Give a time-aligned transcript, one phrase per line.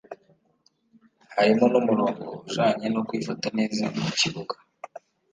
[1.35, 4.55] Harimwo n'umurongo ujanye no kwifata neza mu kibuga